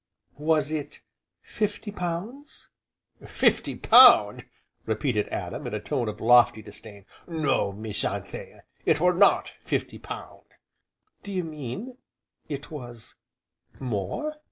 "Was 0.39 0.71
it 0.71 1.01
fifty 1.43 1.91
pounds?" 1.91 2.69
"Fifty 3.23 3.75
pound!" 3.75 4.45
repeated 4.87 5.29
Adam, 5.29 5.67
in 5.67 5.75
a 5.75 5.79
tone 5.79 6.09
of 6.09 6.19
lofty 6.19 6.63
disdain, 6.63 7.05
"no, 7.27 7.71
Miss 7.71 8.03
Anthea, 8.03 8.63
it 8.83 8.99
were 8.99 9.13
not 9.13 9.49
fifty 9.63 9.99
pound." 9.99 10.45
"Do 11.21 11.31
you 11.31 11.43
mean 11.43 11.99
it 12.49 12.71
was 12.71 13.13
more?" 13.79 14.37